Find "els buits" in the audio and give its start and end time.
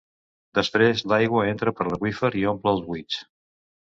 2.77-3.21